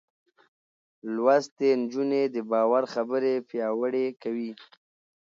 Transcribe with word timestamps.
لوستې 1.13 1.69
نجونې 1.81 2.23
د 2.35 2.37
باور 2.51 2.83
خبرې 2.93 3.33
پياوړې 3.49 4.05
کوي. 4.21 4.51